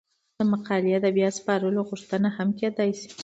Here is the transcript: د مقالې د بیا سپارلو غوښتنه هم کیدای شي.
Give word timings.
د 0.37 0.39
مقالې 0.51 0.93
د 1.03 1.07
بیا 1.17 1.29
سپارلو 1.37 1.81
غوښتنه 1.89 2.29
هم 2.37 2.49
کیدای 2.59 2.89
شي. 2.99 3.09